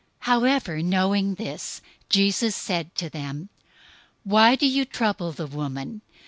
026:010 0.23 0.25
However, 0.31 0.81
knowing 0.81 1.35
this, 1.35 1.79
Jesus 2.09 2.55
said 2.55 2.95
to 2.95 3.07
them, 3.07 3.49
"Why 4.23 4.55
do 4.55 4.65
you 4.65 4.83
trouble 4.83 5.31
the 5.31 5.45
woman? 5.45 6.01